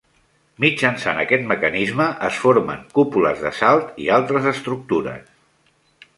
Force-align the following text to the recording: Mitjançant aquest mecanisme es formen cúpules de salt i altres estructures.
Mitjançant 0.63 1.19
aquest 1.23 1.45
mecanisme 1.51 2.07
es 2.29 2.39
formen 2.47 2.81
cúpules 2.99 3.45
de 3.45 3.53
salt 3.59 4.03
i 4.07 4.11
altres 4.19 4.51
estructures. 4.55 5.31